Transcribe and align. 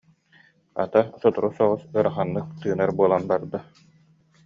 Ата 0.83 0.99
сотору 1.21 1.49
соҕус 1.57 1.83
ыараханнык 1.99 2.47
тыынар 2.59 2.91
буолан 2.97 3.23
барда 3.29 3.59